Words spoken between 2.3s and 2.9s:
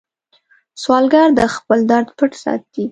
ساتي